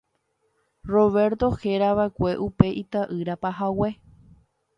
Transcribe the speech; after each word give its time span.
Roberto 0.93 1.49
herava'ekue 1.65 2.33
upe 2.47 2.73
ita'yra 2.83 3.37
pahague. 3.45 3.93